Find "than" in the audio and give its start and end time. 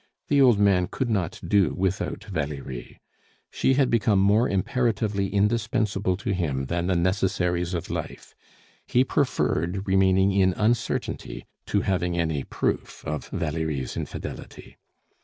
6.65-6.87